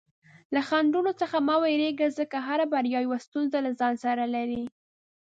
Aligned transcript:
له 0.53 0.61
خنډونو 0.67 1.11
څخه 1.21 1.37
مه 1.47 1.55
ویریږه، 1.63 2.07
ځکه 2.19 2.37
هره 2.47 2.65
بریا 2.73 2.99
یوه 3.05 3.17
ستونزه 3.25 3.57
له 3.65 3.71
ځان 3.79 3.93
سره 4.05 4.23
لري. 4.35 4.63